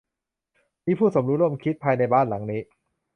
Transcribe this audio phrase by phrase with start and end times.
[0.85, 2.61] มีผู้สมรู้ร่วมคิดอยู่ภายในบ้านหลังนี้